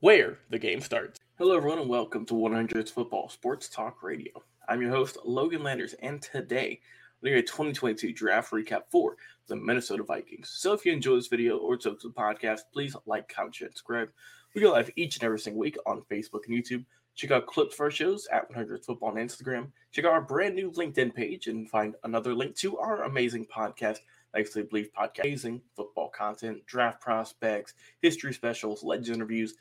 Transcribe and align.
where 0.00 0.38
the 0.50 0.58
game 0.58 0.80
starts. 0.80 1.18
Hello, 1.38 1.56
everyone, 1.56 1.78
and 1.78 1.88
welcome 1.88 2.26
to 2.26 2.34
100's 2.34 2.90
Football 2.90 3.28
Sports 3.28 3.68
Talk 3.68 4.02
Radio. 4.02 4.32
I'm 4.68 4.82
your 4.82 4.90
host, 4.90 5.16
Logan 5.24 5.62
Landers, 5.62 5.94
and 5.94 6.20
today 6.20 6.80
we're 7.22 7.30
doing 7.30 7.40
a 7.40 7.46
2022 7.46 8.12
draft 8.12 8.52
recap 8.52 8.82
for 8.90 9.16
the 9.46 9.56
Minnesota 9.56 10.02
Vikings. 10.02 10.50
So 10.54 10.72
if 10.72 10.84
you 10.84 10.92
enjoy 10.92 11.16
this 11.16 11.28
video 11.28 11.56
or 11.56 11.80
so 11.80 11.96
the 12.02 12.10
podcast, 12.10 12.60
please 12.72 12.96
like, 13.06 13.28
comment, 13.28 13.54
share, 13.54 13.66
and 13.68 13.74
subscribe. 13.74 14.10
We 14.54 14.60
go 14.60 14.72
live 14.72 14.90
each 14.96 15.16
and 15.16 15.24
every 15.24 15.38
single 15.38 15.60
week 15.60 15.76
on 15.86 16.02
Facebook 16.10 16.40
and 16.48 16.56
YouTube. 16.56 16.84
Check 17.14 17.30
out 17.30 17.46
clips 17.46 17.76
for 17.76 17.84
our 17.84 17.90
shows 17.90 18.26
at 18.32 18.48
100 18.48 18.84
Football 18.84 19.10
on 19.10 19.16
Instagram. 19.16 19.68
Check 19.92 20.04
out 20.04 20.12
our 20.12 20.20
brand 20.20 20.54
new 20.54 20.70
LinkedIn 20.72 21.14
page 21.14 21.46
and 21.46 21.70
find 21.70 21.94
another 22.04 22.34
link 22.34 22.56
to 22.56 22.76
our 22.78 23.04
amazing 23.04 23.46
podcast, 23.46 23.98
Thanks 24.34 24.50
to 24.50 24.64
Believe 24.64 24.90
Podcast. 24.92 25.20
Amazing 25.20 25.62
football 25.76 26.08
content, 26.08 26.66
draft 26.66 27.00
prospects, 27.00 27.74
history 28.02 28.34
specials, 28.34 28.82
legends 28.82 29.10
interviews, 29.10 29.54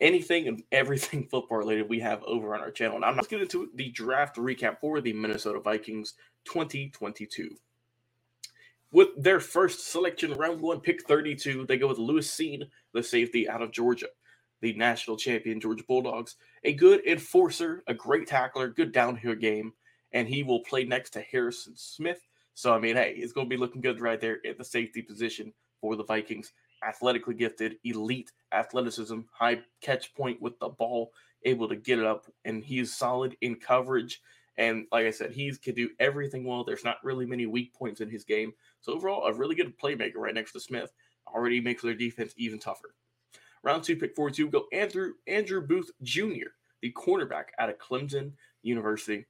anything 0.00 0.48
and 0.48 0.62
everything 0.72 1.26
football 1.30 1.58
related 1.58 1.88
we 1.88 2.00
have 2.00 2.22
over 2.24 2.54
on 2.54 2.60
our 2.60 2.70
channel. 2.70 3.00
Now, 3.00 3.12
let's 3.12 3.28
get 3.28 3.40
into 3.40 3.70
the 3.74 3.90
draft 3.90 4.36
recap 4.36 4.80
for 4.80 5.00
the 5.00 5.12
Minnesota 5.12 5.60
Vikings 5.60 6.14
2022. 6.44 7.56
With 8.90 9.08
their 9.18 9.40
first 9.40 9.90
selection, 9.90 10.32
round 10.32 10.60
one, 10.60 10.80
pick 10.80 11.06
32, 11.06 11.66
they 11.66 11.76
go 11.76 11.88
with 11.88 11.98
Lewis 11.98 12.30
Cine, 12.34 12.68
the 12.94 13.02
safety 13.02 13.48
out 13.48 13.60
of 13.60 13.70
Georgia, 13.70 14.06
the 14.62 14.72
national 14.74 15.18
champion 15.18 15.60
Georgia 15.60 15.84
Bulldogs. 15.86 16.36
A 16.64 16.72
good 16.72 17.06
enforcer, 17.06 17.82
a 17.86 17.92
great 17.92 18.26
tackler, 18.26 18.68
good 18.68 18.92
downhill 18.92 19.34
game, 19.34 19.74
and 20.12 20.26
he 20.26 20.42
will 20.42 20.60
play 20.60 20.84
next 20.84 21.10
to 21.10 21.20
Harrison 21.20 21.74
Smith. 21.76 22.20
So, 22.54 22.74
I 22.74 22.78
mean, 22.78 22.96
hey, 22.96 23.14
it's 23.16 23.32
going 23.32 23.46
to 23.46 23.54
be 23.54 23.60
looking 23.60 23.82
good 23.82 24.00
right 24.00 24.20
there 24.20 24.38
at 24.48 24.56
the 24.56 24.64
safety 24.64 25.02
position 25.02 25.52
for 25.80 25.94
the 25.94 26.04
Vikings 26.04 26.52
athletically 26.86 27.34
gifted, 27.34 27.76
elite 27.84 28.32
athleticism, 28.52 29.20
high 29.32 29.60
catch 29.80 30.14
point 30.14 30.40
with 30.40 30.58
the 30.58 30.68
ball, 30.68 31.12
able 31.44 31.68
to 31.68 31.76
get 31.76 31.98
it 31.98 32.04
up, 32.04 32.26
and 32.44 32.64
he's 32.64 32.94
solid 32.94 33.36
in 33.40 33.56
coverage. 33.56 34.20
And 34.56 34.86
like 34.90 35.06
I 35.06 35.10
said, 35.10 35.30
he 35.30 35.52
can 35.52 35.74
do 35.74 35.90
everything 36.00 36.44
well. 36.44 36.64
There's 36.64 36.84
not 36.84 37.02
really 37.04 37.26
many 37.26 37.46
weak 37.46 37.72
points 37.74 38.00
in 38.00 38.10
his 38.10 38.24
game. 38.24 38.52
So 38.80 38.92
overall, 38.92 39.26
a 39.26 39.32
really 39.32 39.54
good 39.54 39.78
playmaker 39.78 40.16
right 40.16 40.34
next 40.34 40.52
to 40.52 40.60
Smith. 40.60 40.92
Already 41.28 41.60
makes 41.60 41.82
their 41.82 41.94
defense 41.94 42.32
even 42.36 42.58
tougher. 42.58 42.94
Round 43.62 43.82
two, 43.82 43.96
pick 43.96 44.14
42, 44.16 44.48
go 44.48 44.64
Andrew 44.72 45.12
Andrew 45.26 45.60
Booth 45.60 45.90
Jr., 46.02 46.50
the 46.80 46.92
cornerback 46.92 47.46
out 47.58 47.68
of 47.68 47.78
Clemson 47.78 48.32
University. 48.62 49.26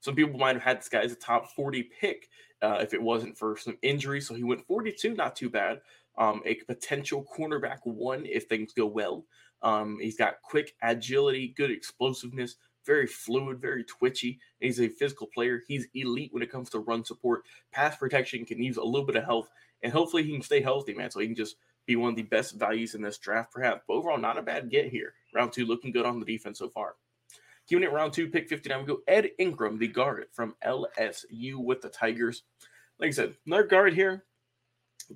Some 0.00 0.14
people 0.14 0.38
might 0.38 0.56
have 0.56 0.62
had 0.62 0.78
this 0.78 0.88
guy 0.88 1.02
as 1.02 1.12
a 1.12 1.16
top 1.16 1.52
40 1.54 1.82
pick 2.00 2.28
uh, 2.62 2.78
if 2.80 2.94
it 2.94 3.02
wasn't 3.02 3.36
for 3.36 3.56
some 3.56 3.76
injury. 3.82 4.20
So 4.20 4.34
he 4.34 4.44
went 4.44 4.66
42, 4.66 5.14
not 5.14 5.36
too 5.36 5.50
bad 5.50 5.80
um, 6.18 6.42
a 6.44 6.54
potential 6.54 7.26
cornerback 7.36 7.78
one 7.84 8.26
if 8.26 8.44
things 8.44 8.72
go 8.72 8.86
well. 8.86 9.24
Um, 9.62 9.98
he's 10.00 10.16
got 10.16 10.42
quick 10.42 10.74
agility, 10.82 11.54
good 11.56 11.70
explosiveness, 11.70 12.56
very 12.86 13.06
fluid, 13.06 13.60
very 13.60 13.84
twitchy. 13.84 14.38
He's 14.58 14.80
a 14.80 14.88
physical 14.88 15.28
player. 15.32 15.62
He's 15.68 15.86
elite 15.94 16.32
when 16.32 16.42
it 16.42 16.50
comes 16.50 16.70
to 16.70 16.80
run 16.80 17.04
support, 17.04 17.44
pass 17.72 17.96
protection, 17.96 18.44
can 18.44 18.62
use 18.62 18.78
a 18.78 18.82
little 18.82 19.06
bit 19.06 19.16
of 19.16 19.24
health, 19.24 19.50
and 19.82 19.92
hopefully 19.92 20.22
he 20.22 20.32
can 20.32 20.42
stay 20.42 20.60
healthy, 20.60 20.94
man. 20.94 21.10
So 21.10 21.20
he 21.20 21.26
can 21.26 21.36
just 21.36 21.56
be 21.86 21.96
one 21.96 22.10
of 22.10 22.16
the 22.16 22.22
best 22.22 22.58
values 22.58 22.94
in 22.94 23.02
this 23.02 23.18
draft, 23.18 23.52
perhaps. 23.52 23.82
But 23.86 23.94
overall, 23.94 24.18
not 24.18 24.38
a 24.38 24.42
bad 24.42 24.70
get 24.70 24.88
here. 24.88 25.14
Round 25.34 25.52
two, 25.52 25.66
looking 25.66 25.92
good 25.92 26.06
on 26.06 26.20
the 26.20 26.26
defense 26.26 26.58
so 26.58 26.68
far. 26.68 26.96
Keeping 27.68 27.84
it 27.84 27.92
round 27.92 28.12
two, 28.12 28.28
pick 28.28 28.48
59, 28.48 28.80
we 28.80 28.86
go 28.86 29.00
Ed 29.06 29.30
Ingram, 29.38 29.78
the 29.78 29.86
guard 29.86 30.26
from 30.32 30.56
LSU 30.66 31.56
with 31.56 31.80
the 31.80 31.88
Tigers. 31.88 32.42
Like 32.98 33.08
I 33.08 33.12
said, 33.12 33.36
another 33.46 33.64
guard 33.64 33.94
here. 33.94 34.24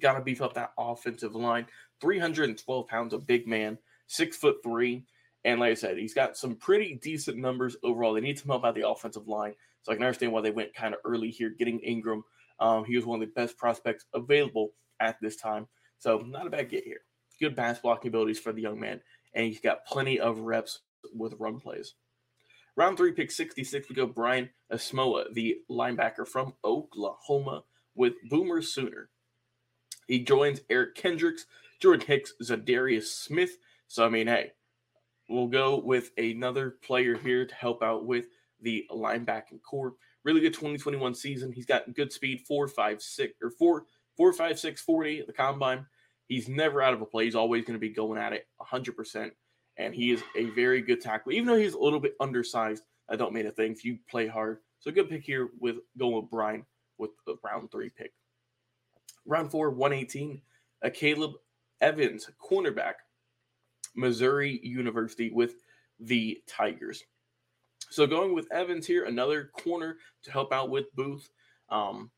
Got 0.01 0.15
to 0.15 0.21
beef 0.21 0.43
up 0.43 0.55
that 0.55 0.73
offensive 0.79 1.35
line. 1.35 1.67
312 2.01 2.87
pounds, 2.89 3.15
a 3.15 3.19
big 3.19 3.47
man, 3.47 3.79
six 4.07 4.37
foot 4.37 4.57
three. 4.63 5.05
And 5.45 5.61
like 5.61 5.73
I 5.73 5.75
said, 5.75 5.99
he's 5.99 6.15
got 6.15 6.37
some 6.37 6.57
pretty 6.57 6.99
decent 7.03 7.37
numbers 7.37 7.77
overall. 7.83 8.15
They 8.15 8.21
need 8.21 8.39
some 8.39 8.49
help 8.49 8.65
out 8.65 8.75
the 8.75 8.89
offensive 8.89 9.29
line. 9.29 9.55
So 9.83 9.93
I 9.93 9.97
can 9.97 10.05
understand 10.05 10.33
why 10.33 10.41
they 10.41 10.51
went 10.51 10.75
kind 10.75 10.95
of 10.95 11.01
early 11.05 11.31
here 11.31 11.51
getting 11.51 11.81
Ingram. 11.81 12.25
Um, 12.59 12.85
he 12.85 12.97
was 12.97 13.05
one 13.05 13.23
of 13.23 13.29
the 13.29 13.33
best 13.35 13.59
prospects 13.59 14.07
available 14.15 14.73
at 15.01 15.17
this 15.21 15.37
time. 15.37 15.67
So 15.99 16.19
not 16.19 16.47
a 16.47 16.51
bad 16.51 16.71
get 16.71 16.85
here. 16.85 17.01
Good 17.41 17.57
pass 17.57 17.79
blocking 17.79 18.09
abilities 18.09 18.41
for 18.41 18.53
the 18.53 18.63
young 18.63 18.81
man. 18.81 19.01
And 19.35 19.47
he's 19.47 19.61
got 19.61 19.85
plenty 19.87 20.19
of 20.19 20.39
reps 20.39 20.81
with 21.15 21.35
run 21.39 21.61
plays. 21.61 21.95
Round 22.77 22.97
three, 22.97 23.13
pick 23.13 23.31
66, 23.31 23.89
we 23.89 23.95
go 23.95 24.07
Brian 24.07 24.51
Asamoah, 24.73 25.33
the 25.33 25.59
linebacker 25.71 26.27
from 26.27 26.55
Oklahoma 26.65 27.63
with 27.95 28.15
Boomer 28.29 28.63
Sooner. 28.63 29.11
He 30.07 30.21
joins 30.21 30.61
Eric 30.71 30.95
Kendricks, 30.95 31.47
Jordan 31.81 32.07
Hicks, 32.07 32.33
Za'Darius 32.43 33.05
Smith. 33.05 33.57
So, 33.89 34.05
I 34.05 34.09
mean, 34.09 34.27
hey, 34.27 34.53
we'll 35.29 35.49
go 35.49 35.79
with 35.79 36.11
another 36.17 36.77
player 36.83 37.17
here 37.17 37.47
to 37.47 37.55
help 37.55 37.83
out 37.83 38.07
with 38.07 38.27
the 38.61 38.87
linebacking 38.91 39.63
corps. 39.63 39.95
Really 40.25 40.41
good 40.41 40.55
2021 40.55 41.15
season. 41.15 41.53
He's 41.53 41.67
got 41.67 41.95
good 41.95 42.13
speed, 42.13 42.43
four, 42.47 42.67
five, 42.67 43.03
six, 43.03 43.35
or 43.43 43.51
four, 43.51 43.85
four, 44.17 44.33
five, 44.33 44.59
six, 44.59 44.81
40 44.81 45.21
at 45.21 45.27
the 45.27 45.33
combine. 45.33 45.87
He's 46.27 46.49
never 46.49 46.81
out 46.81 46.95
of 46.95 47.03
a 47.03 47.07
play. 47.07 47.25
He's 47.25 47.35
always 47.35 47.65
going 47.65 47.75
to 47.75 47.81
be 47.81 47.91
going 47.91 48.19
at 48.19 48.33
it 48.33 48.47
100%. 48.61 49.31
And 49.77 49.95
he 49.95 50.13
is 50.13 50.23
a 50.37 50.47
very 50.51 50.81
good 50.81 51.01
tackler. 51.01 51.33
Even 51.33 51.47
though 51.47 51.59
he's 51.59 51.75
a 51.75 51.79
little 51.79 52.01
bit 52.01 52.15
undersized, 52.21 52.85
I 53.09 53.17
don't 53.17 53.35
mean 53.35 53.47
a 53.47 53.51
thing 53.51 53.73
if 53.73 53.85
you 53.85 53.99
play 54.09 54.27
hard. 54.27 54.59
So 54.79 54.91
good 54.91 55.11
pick 55.11 55.25
here 55.25 55.51
with 55.61 55.77
going 55.99 56.15
with 56.15 56.31
Brian 56.31 56.65
with 56.99 57.11
the 57.27 57.37
round 57.45 57.71
three 57.71 57.91
pick. 57.91 58.13
Round 59.27 59.51
four, 59.51 59.71
118, 59.71 60.41
Akayleb 60.85 61.35
Evans, 61.81 62.31
cornerback, 62.43 62.95
Missouri 63.95 64.61
University 64.63 65.31
with 65.31 65.55
the 66.01 66.39
Tigers. 66.47 67.03
So 67.91 68.07
going 68.07 68.35
with 68.35 68.53
Evans 68.53 68.87
here, 68.87 69.05
another 69.05 69.51
corner 69.53 69.99
to 70.25 70.31
help 70.31 70.53
out 70.53 70.71
with 70.71 70.95
Booth. 70.95 71.29
Um, 71.69 72.11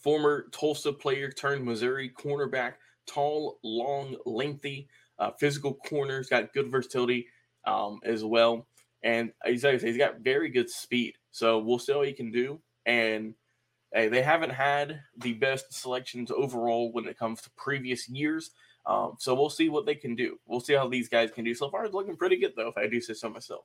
former 0.00 0.48
Tulsa 0.52 0.92
player 0.92 1.30
turned 1.30 1.64
Missouri 1.64 2.10
cornerback, 2.10 2.74
tall, 3.06 3.58
long, 3.62 4.16
lengthy, 4.26 4.88
uh, 5.18 5.30
physical 5.38 5.74
corners, 5.74 6.28
got 6.28 6.52
good 6.52 6.70
versatility 6.70 7.26
um, 7.66 8.00
as 8.04 8.24
well. 8.24 8.66
And 9.02 9.32
he's, 9.44 9.64
like 9.64 9.80
he's 9.80 9.98
got 9.98 10.20
very 10.20 10.48
good 10.48 10.70
speed. 10.70 11.14
So 11.30 11.58
we'll 11.58 11.78
see 11.78 11.94
what 11.94 12.08
he 12.08 12.12
can 12.12 12.30
do. 12.30 12.60
And 12.86 13.34
hey, 13.94 14.08
they 14.08 14.22
haven't 14.22 14.50
had 14.50 15.00
the 15.16 15.34
best 15.34 15.72
selections 15.72 16.30
overall 16.30 16.92
when 16.92 17.06
it 17.06 17.18
comes 17.18 17.40
to 17.42 17.50
previous 17.56 18.08
years. 18.08 18.50
Um, 18.86 19.14
so 19.18 19.34
we'll 19.34 19.50
see 19.50 19.68
what 19.68 19.86
they 19.86 19.94
can 19.94 20.14
do. 20.14 20.38
We'll 20.46 20.60
see 20.60 20.74
how 20.74 20.88
these 20.88 21.08
guys 21.08 21.30
can 21.30 21.44
do. 21.44 21.54
So 21.54 21.70
far, 21.70 21.84
it's 21.84 21.94
looking 21.94 22.16
pretty 22.16 22.36
good, 22.36 22.52
though, 22.56 22.68
if 22.68 22.76
I 22.76 22.88
do 22.88 23.00
say 23.00 23.14
so 23.14 23.30
myself. 23.30 23.64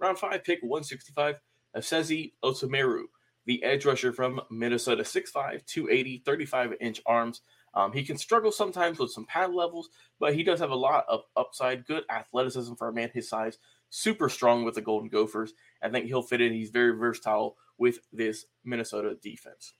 Round 0.00 0.18
five, 0.18 0.42
pick 0.42 0.60
165, 0.62 1.40
Esezi 1.76 2.32
Otomewo, 2.42 3.04
the 3.46 3.62
edge 3.62 3.84
rusher 3.84 4.12
from 4.12 4.40
Minnesota, 4.50 5.02
6'5, 5.02 5.64
280, 5.66 6.22
35 6.24 6.74
inch 6.80 7.00
arms. 7.06 7.42
Um, 7.74 7.92
he 7.92 8.04
can 8.04 8.16
struggle 8.16 8.52
sometimes 8.52 8.98
with 8.98 9.10
some 9.10 9.26
pad 9.26 9.52
levels, 9.52 9.90
but 10.18 10.34
he 10.34 10.42
does 10.42 10.60
have 10.60 10.70
a 10.70 10.76
lot 10.76 11.04
of 11.08 11.22
upside, 11.36 11.86
good 11.86 12.04
athleticism 12.08 12.74
for 12.74 12.88
a 12.88 12.92
man 12.92 13.10
his 13.12 13.28
size, 13.28 13.58
super 13.90 14.28
strong 14.28 14.64
with 14.64 14.74
the 14.74 14.80
Golden 14.80 15.08
Gophers. 15.08 15.52
I 15.84 15.90
think 15.90 16.06
he'll 16.06 16.22
fit 16.22 16.40
in. 16.40 16.52
He's 16.52 16.70
very 16.70 16.96
versatile 16.96 17.56
with 17.78 17.98
this 18.12 18.46
Minnesota 18.64 19.16
defense. 19.20 19.74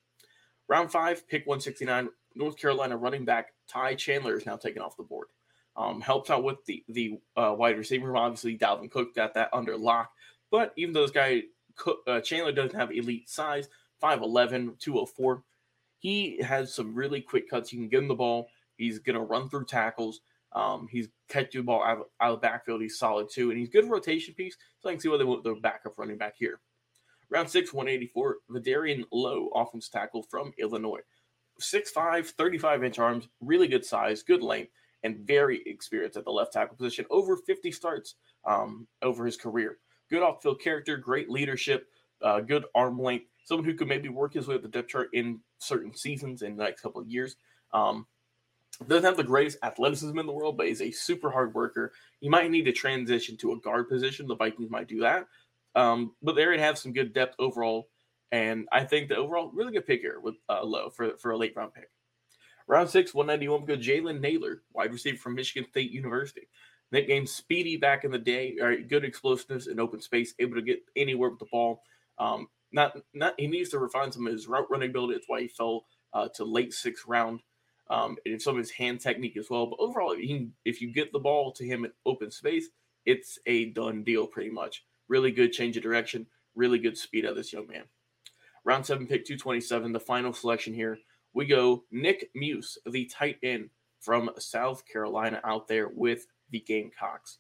Round 0.69 0.91
five, 0.91 1.27
pick 1.29 1.47
169, 1.47 2.09
North 2.35 2.57
Carolina 2.57 2.97
running 2.97 3.25
back 3.25 3.53
Ty 3.69 3.95
Chandler 3.95 4.37
is 4.37 4.47
now 4.47 4.57
taken 4.57 4.83
off 4.83 4.97
the 4.97 5.03
board. 5.03 5.29
Um, 5.77 6.01
helps 6.01 6.31
out 6.31 6.45
with 6.45 6.65
the 6.67 6.85
the 6.89 7.19
uh, 7.37 7.55
wide 7.57 7.77
receiver. 7.77 8.17
Obviously, 8.17 8.57
Dalvin 8.57 8.91
Cook 8.91 9.15
got 9.15 9.35
that 9.35 9.51
under 9.53 9.77
lock. 9.77 10.13
But 10.51 10.73
even 10.77 10.95
though 10.95 11.03
this 11.03 11.11
guy 11.11 11.43
Cook, 11.75 11.99
uh, 12.07 12.21
Chandler 12.21 12.53
doesn't 12.53 12.79
have 12.79 12.93
elite 12.93 13.29
size, 13.29 13.69
5'11", 14.01 14.79
204, 14.79 15.43
he 15.99 16.41
has 16.43 16.73
some 16.73 16.95
really 16.95 17.21
quick 17.21 17.51
cuts. 17.51 17.71
He 17.71 17.77
can 17.77 17.89
get 17.89 17.99
him 18.01 18.09
the 18.09 18.15
ball. 18.15 18.49
He's 18.77 19.01
going 19.01 19.17
to 19.17 19.23
run 19.23 19.49
through 19.49 19.65
tackles. 19.65 20.21
Um, 20.55 20.87
he's 20.91 21.09
catching 21.29 21.61
the 21.61 21.65
ball 21.65 21.83
out 21.83 21.99
of, 21.99 22.05
out 22.21 22.33
of 22.33 22.41
the 22.41 22.47
backfield. 22.47 22.81
He's 22.81 22.99
solid 22.99 23.29
too, 23.31 23.51
and 23.51 23.59
he's 23.59 23.69
good 23.69 23.91
rotation 23.91 24.35
piece. 24.35 24.57
So 24.81 24.89
I 24.89 24.93
can 24.93 25.01
see 25.01 25.09
why 25.09 25.19
they 25.19 25.25
want 25.25 25.45
the 25.45 25.55
backup 25.55 25.99
running 25.99 26.19
back 26.19 26.35
here. 26.39 26.61
Round 27.31 27.49
six, 27.49 27.73
184, 27.73 28.37
Vederian 28.51 29.05
Lowe, 29.13 29.49
offense 29.55 29.89
tackle 29.89 30.23
from 30.23 30.53
Illinois. 30.59 31.01
6'5, 31.61 32.27
35 32.27 32.85
inch 32.85 32.99
arms, 32.99 33.29
really 33.41 33.69
good 33.69 33.85
size, 33.85 34.23
good 34.23 34.43
length, 34.43 34.71
and 35.03 35.19
very 35.19 35.63
experienced 35.67 36.17
at 36.17 36.25
the 36.25 36.31
left 36.31 36.53
tackle 36.53 36.77
position. 36.77 37.05
Over 37.11 37.37
50 37.37 37.71
starts 37.73 38.17
um, 38.45 38.87
over 39.03 39.25
his 39.25 39.37
career. 39.37 39.79
Good 40.11 40.23
off 40.23 40.43
field 40.43 40.61
character, 40.61 40.97
great 40.97 41.31
leadership, 41.31 41.89
uh, 42.23 42.41
good 42.41 42.65
arm 42.75 43.01
length. 43.01 43.27
Someone 43.45 43.65
who 43.65 43.75
could 43.75 43.89
maybe 43.89 44.09
work 44.09 44.35
his 44.35 44.49
way 44.49 44.55
up 44.55 44.63
the 44.63 44.69
depth 44.69 44.89
chart 44.89 45.09
in 45.13 45.41
certain 45.59 45.95
seasons 45.95 46.43
in 46.43 46.57
the 46.57 46.65
next 46.65 46.81
couple 46.81 47.01
of 47.01 47.09
years. 47.09 47.37
Um, 47.73 48.07
doesn't 48.89 49.05
have 49.05 49.17
the 49.17 49.25
greatest 49.25 49.59
athleticism 49.63 50.19
in 50.19 50.27
the 50.27 50.33
world, 50.33 50.57
but 50.57 50.67
is 50.67 50.83
a 50.83 50.91
super 50.91 51.31
hard 51.31 51.55
worker. 51.55 51.93
He 52.21 52.29
might 52.29 52.51
need 52.51 52.65
to 52.65 52.73
transition 52.73 53.37
to 53.39 53.53
a 53.53 53.61
guard 53.61 53.89
position. 53.89 54.27
The 54.27 54.37
Vikings 54.37 54.71
might 54.71 54.89
do 54.89 55.01
that. 55.01 55.27
Um, 55.75 56.13
but 56.23 56.35
they 56.35 56.45
already 56.45 56.63
have 56.63 56.79
some 56.79 56.93
good 56.93 57.13
depth 57.13 57.37
overall. 57.39 57.89
And 58.33 58.69
I 58.73 58.85
think 58.85 59.09
the 59.09 59.17
overall 59.17 59.51
really 59.55 59.73
good 59.73 59.87
pick 59.87 60.01
here 60.01 60.21
with 60.21 60.35
uh, 60.49 60.65
Lowe 60.65 60.91
for, 60.91 61.17
for 61.19 61.31
a 61.31 61.37
late 61.37 61.55
round 61.57 61.75
pick. 61.75 61.91
Round 62.67 62.89
six, 62.89 63.13
191, 63.13 63.61
we 63.61 63.67
go 63.67 63.77
Jalen 63.77 64.21
Nailor, 64.21 64.63
wide 64.73 64.93
receiver 64.93 65.19
from 65.19 65.35
Michigan 65.35 65.69
State 65.69 65.91
University. 65.91 66.49
Nicknamed 66.93 67.29
Speedy 67.29 67.77
back 67.77 68.05
in 68.05 68.11
the 68.11 68.19
day, 68.19 68.57
right, 68.61 68.89
good 68.89 69.05
explosiveness 69.05 69.67
in 69.67 69.81
open 69.81 70.01
space, 70.01 70.35
able 70.39 70.55
to 70.55 70.63
get 70.63 70.81
anywhere 70.97 71.31
with 71.31 71.41
the 71.41 71.47
ball. 71.51 71.83
Um, 72.19 72.49
not, 72.73 72.97
not 73.13 73.35
he 73.39 73.47
needs 73.47 73.71
to 73.71 73.79
refine 73.79 74.13
some 74.13 74.27
of 74.27 74.33
his 74.33 74.49
route 74.49 74.71
running 74.71 74.91
ability. 74.91 75.15
That's 75.15 75.29
why 75.29 75.43
he 75.43 75.49
fell 75.49 75.85
uh, 76.13 76.29
to 76.37 76.45
late 76.45 76.73
sixth 76.73 77.05
round. 77.07 77.41
Um, 77.91 78.17
and 78.25 78.41
some 78.41 78.55
of 78.55 78.59
his 78.59 78.71
hand 78.71 79.01
technique 79.01 79.37
as 79.37 79.51
well. 79.51 79.67
But 79.67 79.79
overall, 79.79 80.17
he, 80.17 80.49
if 80.65 80.81
you 80.81 80.93
get 80.93 81.13
the 81.13 81.19
ball 81.19 81.53
to 81.53 81.65
him 81.65 81.85
in 81.85 81.93
open 82.07 82.31
space, 82.31 82.69
it's 83.05 83.39
a 83.47 83.67
done 83.67 84.03
deal 84.03 84.27
pretty 84.27 84.51
much. 84.51 84.85
Really 85.09 85.31
good 85.31 85.53
change 85.53 85.77
of 85.77 85.83
direction, 85.83 86.27
really 86.55 86.79
good 86.79 86.97
speed 86.97 87.27
of 87.27 87.37
this 87.37 87.53
young 87.53 87.67
man. 87.67 87.85
Round 88.65 88.87
seven, 88.87 89.07
pick 89.07 89.27
227, 89.27 89.93
the 89.93 90.01
final 90.01 90.33
selection 90.33 90.73
here. 90.73 90.99
We 91.35 91.45
go 91.45 91.85
Nick 91.91 92.31
Muse, 92.35 92.79
the 92.87 93.05
tight 93.07 93.37
end 93.43 93.69
from 94.01 94.31
South 94.39 94.87
Carolina, 94.87 95.41
out 95.45 95.69
there 95.69 95.89
with 95.89 96.27
the 96.51 96.61
Gamecocks. 96.61 97.39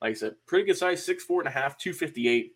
Like 0.00 0.10
I 0.10 0.14
said, 0.14 0.36
pretty 0.46 0.66
good 0.66 0.76
size, 0.76 1.06
6'4 1.06 1.40
and 1.40 1.48
a 1.48 1.50
half, 1.50 1.76
258. 1.76 2.52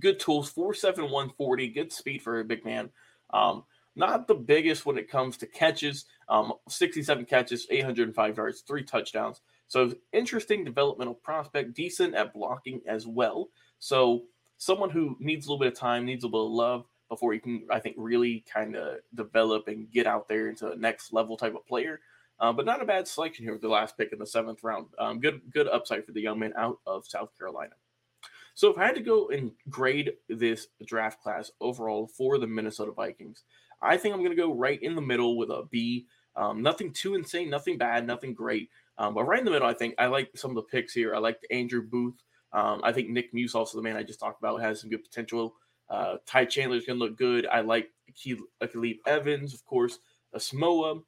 Good 0.00 0.18
tools, 0.18 0.52
4'7, 0.52 0.98
140. 1.02 1.68
Good 1.68 1.92
speed 1.92 2.22
for 2.22 2.40
a 2.40 2.44
big 2.44 2.64
man. 2.64 2.90
Um, 3.32 3.64
not 3.94 4.26
the 4.26 4.34
biggest 4.34 4.86
when 4.86 4.98
it 4.98 5.10
comes 5.10 5.36
to 5.38 5.46
catches. 5.46 6.06
Um, 6.28 6.54
67 6.68 7.24
catches, 7.26 7.66
805 7.70 8.36
yards, 8.36 8.60
three 8.62 8.84
touchdowns. 8.84 9.40
So 9.68 9.92
interesting 10.12 10.64
developmental 10.64 11.14
prospect, 11.14 11.74
decent 11.74 12.14
at 12.14 12.32
blocking 12.32 12.80
as 12.86 13.06
well. 13.06 13.48
So 13.78 14.24
someone 14.58 14.90
who 14.90 15.16
needs 15.18 15.46
a 15.46 15.50
little 15.50 15.58
bit 15.58 15.72
of 15.72 15.78
time, 15.78 16.04
needs 16.04 16.24
a 16.24 16.26
little 16.26 16.46
bit 16.46 16.50
of 16.50 16.56
love 16.56 16.86
before 17.08 17.32
he 17.32 17.38
can, 17.38 17.66
I 17.70 17.78
think, 17.78 17.96
really 17.98 18.44
kind 18.50 18.76
of 18.76 18.98
develop 19.14 19.68
and 19.68 19.90
get 19.90 20.06
out 20.06 20.28
there 20.28 20.48
into 20.48 20.66
the 20.66 20.76
next 20.76 21.12
level 21.12 21.36
type 21.36 21.54
of 21.54 21.66
player. 21.66 22.00
Uh, 22.40 22.52
but 22.52 22.66
not 22.66 22.82
a 22.82 22.86
bad 22.86 23.06
selection 23.06 23.44
here 23.44 23.52
with 23.52 23.62
the 23.62 23.68
last 23.68 23.96
pick 23.96 24.12
in 24.12 24.18
the 24.18 24.26
seventh 24.26 24.64
round. 24.64 24.86
Um, 24.98 25.20
good, 25.20 25.42
good 25.52 25.68
upside 25.68 26.04
for 26.04 26.12
the 26.12 26.20
young 26.20 26.38
man 26.38 26.54
out 26.56 26.78
of 26.86 27.06
South 27.06 27.30
Carolina. 27.38 27.74
So 28.54 28.70
if 28.70 28.78
I 28.78 28.86
had 28.86 28.94
to 28.96 29.00
go 29.00 29.28
and 29.28 29.52
grade 29.70 30.12
this 30.28 30.68
draft 30.86 31.22
class 31.22 31.50
overall 31.60 32.06
for 32.06 32.38
the 32.38 32.46
Minnesota 32.46 32.92
Vikings, 32.92 33.44
I 33.82 33.96
think 33.96 34.14
I'm 34.14 34.20
going 34.20 34.30
to 34.30 34.42
go 34.42 34.54
right 34.54 34.82
in 34.82 34.94
the 34.94 35.00
middle 35.00 35.36
with 35.36 35.50
a 35.50 35.64
B. 35.70 36.06
Um, 36.36 36.62
nothing 36.62 36.92
too 36.92 37.14
insane, 37.14 37.50
nothing 37.50 37.76
bad, 37.76 38.06
nothing 38.06 38.32
great. 38.32 38.70
Um, 38.98 39.14
but 39.14 39.24
right 39.24 39.38
in 39.38 39.44
the 39.44 39.50
middle, 39.50 39.68
I 39.68 39.74
think 39.74 39.94
I 39.98 40.06
like 40.06 40.30
some 40.34 40.50
of 40.50 40.54
the 40.56 40.62
picks 40.62 40.94
here. 40.94 41.14
I 41.14 41.18
like 41.18 41.38
Andrew 41.50 41.82
Booth. 41.82 42.22
Um, 42.52 42.80
I 42.84 42.92
think 42.92 43.08
Nick 43.08 43.34
Muse, 43.34 43.54
also 43.54 43.76
the 43.76 43.82
man 43.82 43.96
I 43.96 44.02
just 44.02 44.20
talked 44.20 44.40
about, 44.40 44.60
has 44.60 44.80
some 44.80 44.90
good 44.90 45.02
potential. 45.02 45.54
Uh, 45.88 46.16
Ty 46.26 46.46
Chandler's 46.46 46.86
going 46.86 46.98
to 46.98 47.04
look 47.04 47.18
good. 47.18 47.46
I 47.46 47.60
like 47.60 47.90
Akayleb 48.08 48.98
Evans, 49.06 49.54
of 49.54 49.64
course. 49.64 49.98
Asamoah. 50.34 51.02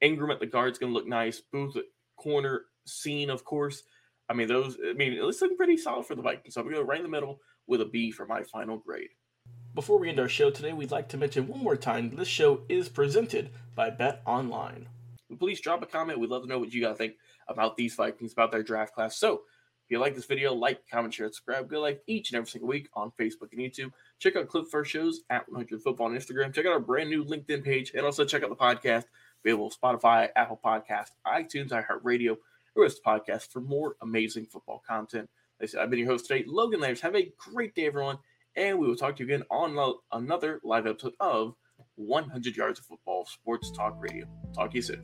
Ingram 0.00 0.30
at 0.30 0.40
the 0.40 0.46
guard's 0.46 0.78
going 0.78 0.92
to 0.92 0.98
look 0.98 1.08
nice. 1.08 1.42
Booth 1.52 1.76
at 1.76 1.84
corner. 2.16 2.66
Cine, 2.86 3.28
of 3.28 3.44
course. 3.44 3.82
I 4.28 4.32
mean, 4.32 4.48
those, 4.48 4.78
I 4.88 4.94
mean, 4.94 5.12
it's 5.12 5.42
looking 5.42 5.56
pretty 5.56 5.76
solid 5.76 6.06
for 6.06 6.14
the 6.14 6.22
Vikings. 6.22 6.54
So 6.54 6.60
I'm 6.60 6.66
going 6.66 6.76
to 6.76 6.82
go 6.82 6.86
right 6.86 6.98
in 6.98 7.04
the 7.04 7.10
middle 7.10 7.40
with 7.66 7.80
a 7.82 7.86
B 7.86 8.10
for 8.10 8.26
my 8.26 8.42
final 8.42 8.78
grade. 8.78 9.10
Before 9.72 10.00
we 10.00 10.08
end 10.08 10.18
our 10.18 10.28
show 10.28 10.50
today, 10.50 10.72
we'd 10.72 10.90
like 10.90 11.08
to 11.10 11.16
mention 11.16 11.46
one 11.46 11.62
more 11.62 11.76
time 11.76 12.10
this 12.16 12.26
show 12.26 12.62
is 12.68 12.88
presented 12.88 13.50
by 13.76 13.88
BetOnline. 13.88 14.86
Please 15.38 15.60
drop 15.60 15.80
a 15.80 15.86
comment. 15.86 16.18
We'd 16.18 16.28
love 16.28 16.42
to 16.42 16.48
know 16.48 16.58
what 16.58 16.72
you 16.72 16.82
guys 16.82 16.96
think 16.96 17.14
about 17.46 17.76
these 17.76 17.94
Vikings, 17.94 18.32
about 18.32 18.50
their 18.50 18.64
draft 18.64 18.94
class. 18.94 19.16
So 19.16 19.34
if 19.34 19.90
you 19.90 20.00
like 20.00 20.16
this 20.16 20.24
video, 20.24 20.54
like, 20.54 20.80
comment, 20.90 21.14
share, 21.14 21.28
subscribe. 21.28 21.70
Go 21.70 21.80
like 21.80 22.02
each 22.08 22.30
and 22.30 22.36
every 22.38 22.48
single 22.48 22.68
week 22.68 22.88
on 22.94 23.12
Facebook 23.12 23.52
and 23.52 23.60
YouTube. 23.60 23.92
Check 24.18 24.34
out 24.34 24.48
Clip 24.48 24.66
First 24.68 24.90
Shows 24.90 25.20
at 25.30 25.48
100 25.48 25.80
Football 25.80 26.06
on 26.06 26.16
Instagram. 26.16 26.52
Check 26.52 26.66
out 26.66 26.72
our 26.72 26.80
brand 26.80 27.08
new 27.08 27.24
LinkedIn 27.24 27.62
page 27.62 27.92
and 27.94 28.04
also 28.04 28.24
check 28.24 28.42
out 28.42 28.50
the 28.50 28.56
podcast 28.56 29.04
available 29.44 29.70
Spotify, 29.70 30.30
Apple 30.34 30.60
Podcast, 30.62 31.10
iTunes, 31.24 31.70
iHeartRadio, 31.70 32.36
or 32.74 32.82
rest 32.82 33.02
podcast 33.06 33.52
for 33.52 33.60
more 33.60 33.94
amazing 34.02 34.46
football 34.46 34.82
content. 34.86 35.30
Like 35.60 35.68
I 35.68 35.70
said, 35.70 35.80
I've 35.80 35.90
been 35.90 36.00
your 36.00 36.08
host 36.08 36.26
today, 36.26 36.44
Logan 36.46 36.80
Landers. 36.80 37.02
Have 37.02 37.14
a 37.14 37.32
great 37.38 37.74
day, 37.76 37.86
everyone, 37.86 38.18
and 38.56 38.78
we 38.78 38.86
will 38.86 38.96
talk 38.96 39.16
to 39.16 39.24
you 39.24 39.32
again 39.32 39.46
on 39.50 39.94
another 40.12 40.60
live 40.64 40.86
episode 40.86 41.14
of 41.20 41.54
100 41.96 42.56
Yards 42.56 42.78
of 42.78 42.86
Football 42.86 43.26
Sports 43.26 43.70
Talk 43.70 43.96
Radio. 44.00 44.26
Talk 44.54 44.70
to 44.70 44.76
you 44.76 44.82
soon. 44.82 45.02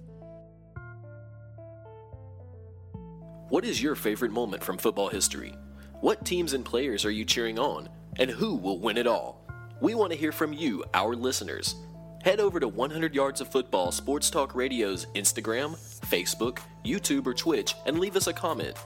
What 3.48 3.64
is 3.64 3.80
your 3.80 3.94
favorite 3.94 4.32
moment 4.32 4.64
from 4.64 4.76
football 4.76 5.08
history? 5.08 5.54
What 6.00 6.24
teams 6.24 6.52
and 6.52 6.64
players 6.64 7.04
are 7.04 7.10
you 7.10 7.24
cheering 7.24 7.58
on? 7.58 7.88
And 8.18 8.30
who 8.30 8.56
will 8.56 8.80
win 8.80 8.96
it 8.96 9.06
all? 9.06 9.46
We 9.80 9.94
want 9.94 10.12
to 10.12 10.18
hear 10.18 10.32
from 10.32 10.52
you, 10.52 10.84
our 10.94 11.14
listeners. 11.14 11.76
Head 12.24 12.40
over 12.40 12.58
to 12.58 12.66
100 12.66 13.14
Yards 13.14 13.40
of 13.40 13.48
Football 13.48 13.92
Sports 13.92 14.30
Talk 14.30 14.54
Radio's 14.56 15.06
Instagram, 15.14 15.76
Facebook, 16.06 16.58
YouTube, 16.84 17.26
or 17.26 17.34
Twitch 17.34 17.74
and 17.86 18.00
leave 18.00 18.16
us 18.16 18.26
a 18.26 18.32
comment. 18.32 18.76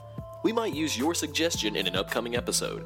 We 0.43 0.53
might 0.53 0.75
use 0.75 0.97
your 0.97 1.15
suggestion 1.15 1.75
in 1.75 1.87
an 1.87 1.95
upcoming 1.95 2.35
episode. 2.35 2.85